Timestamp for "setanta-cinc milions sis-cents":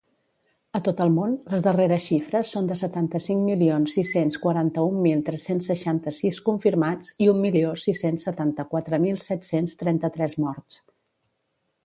2.79-4.39